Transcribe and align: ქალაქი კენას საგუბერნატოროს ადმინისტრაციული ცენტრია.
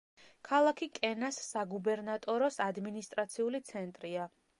ქალაქი 0.47 0.85
კენას 0.99 1.37
საგუბერნატოროს 1.49 2.57
ადმინისტრაციული 2.69 3.63
ცენტრია. 3.69 4.27